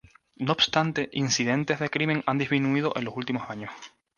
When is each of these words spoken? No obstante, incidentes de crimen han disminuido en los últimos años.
No 0.37 0.53
obstante, 0.53 1.09
incidentes 1.13 1.77
de 1.79 1.91
crimen 1.91 2.23
han 2.25 2.39
disminuido 2.39 2.91
en 2.95 3.05
los 3.05 3.15
últimos 3.15 3.47
años. 3.51 3.69